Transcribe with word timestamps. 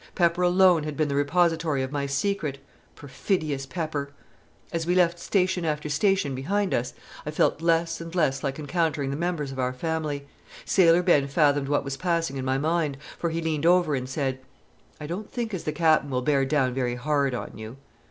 Pepper 0.15 0.41
alone 0.41 0.81
had 0.81 0.97
been 0.97 1.09
the 1.09 1.15
repository 1.15 1.83
of 1.83 1.91
my 1.91 2.07
secret 2.07 2.57
perfidious 2.95 3.67
Pepper! 3.67 4.09
As 4.71 4.87
we 4.87 4.95
left 4.95 5.19
station 5.19 5.63
after 5.63 5.89
station 5.89 6.33
behind 6.33 6.73
us, 6.73 6.95
I 7.23 7.29
felt 7.29 7.61
less 7.61 8.01
and 8.01 8.15
less 8.15 8.43
like 8.43 8.57
encountering 8.57 9.11
the 9.11 9.15
members 9.15 9.51
of 9.51 9.59
our 9.59 9.73
family. 9.73 10.25
Sailor 10.65 11.03
Ben 11.03 11.27
fathomed 11.27 11.69
what 11.69 11.83
was 11.83 11.97
passing 11.97 12.37
in 12.37 12.45
my 12.45 12.57
mind, 12.57 12.97
for 13.19 13.29
he 13.29 13.43
leaned 13.43 13.67
over 13.67 13.93
and 13.93 14.09
said: 14.09 14.39
"I 14.99 15.05
don't 15.05 15.31
think 15.31 15.53
as 15.53 15.65
the 15.65 15.71
Capen 15.71 16.09
will 16.09 16.23
bear 16.23 16.45
down 16.45 16.73
very 16.73 16.95
hard 16.95 17.35
on 17.35 17.55
you." 17.59 17.77